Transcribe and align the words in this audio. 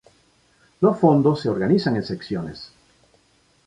Los 0.79 0.97
fondos 0.97 1.41
se 1.41 1.49
organizan 1.49 1.95
en 1.95 2.03
secciones. 2.03 2.71